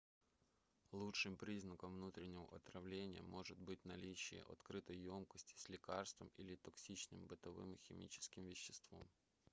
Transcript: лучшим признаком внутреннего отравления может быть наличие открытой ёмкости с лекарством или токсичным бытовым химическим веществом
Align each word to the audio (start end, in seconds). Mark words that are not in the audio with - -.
лучшим 0.93 1.37
признаком 1.37 1.93
внутреннего 1.93 2.47
отравления 2.55 3.21
может 3.21 3.59
быть 3.59 3.85
наличие 3.85 4.41
открытой 4.49 4.97
ёмкости 4.97 5.53
с 5.59 5.69
лекарством 5.69 6.31
или 6.37 6.55
токсичным 6.55 7.27
бытовым 7.27 7.77
химическим 7.83 8.47
веществом 8.47 9.07